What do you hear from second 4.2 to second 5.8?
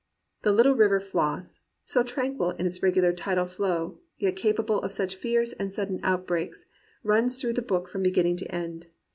capable of such fierce and